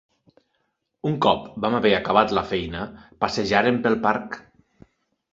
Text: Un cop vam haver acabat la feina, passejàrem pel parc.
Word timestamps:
Un 1.09 1.17
cop 1.25 1.43
vam 1.65 1.75
haver 1.79 1.91
acabat 1.97 2.33
la 2.37 2.43
feina, 2.51 2.85
passejàrem 3.25 3.77
pel 3.85 3.99
parc. 4.07 4.39